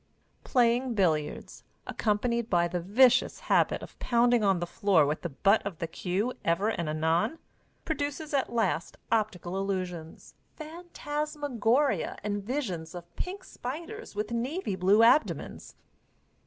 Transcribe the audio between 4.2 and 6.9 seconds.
on the floor with the butt of the cue ever and